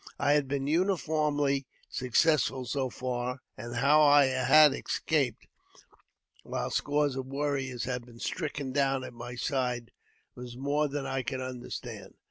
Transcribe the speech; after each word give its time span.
I 0.17 0.31
had 0.33 0.47
been 0.47 0.65
uniformly 0.65 1.67
successful 1.87 2.65
so 2.65 2.89
far; 2.89 3.37
and 3.55 3.75
how 3.75 4.01
I 4.01 4.25
had 4.25 4.73
escaped, 4.73 5.45
while 6.41 6.71
scores 6.71 7.15
of 7.15 7.27
warriors 7.27 7.83
had 7.83 8.07
been 8.07 8.17
stricken 8.17 8.71
down 8.71 9.03
at 9.03 9.13
my 9.13 9.33
side^ 9.33 9.89
was 10.33 10.57
more 10.57 10.87
than 10.87 11.05
I 11.05 11.21
could 11.21 11.39
understand. 11.39 12.15